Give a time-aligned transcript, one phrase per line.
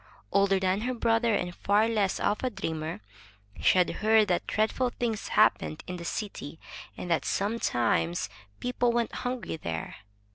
[0.31, 3.01] Older than her brother, and far less of a dreamer,
[3.61, 6.57] she had heard that dreadful things happened in the city,
[6.97, 8.27] and that sometimes
[8.59, 9.97] people went hungry there.